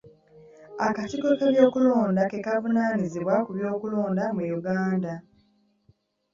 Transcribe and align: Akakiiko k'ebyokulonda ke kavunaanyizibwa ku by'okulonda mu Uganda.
Akakiiko 0.87 1.29
k'ebyokulonda 1.39 2.23
ke 2.31 2.37
kavunaanyizibwa 2.45 3.35
ku 3.45 3.51
by'okulonda 3.57 4.23
mu 4.35 4.43
Uganda. 4.57 5.13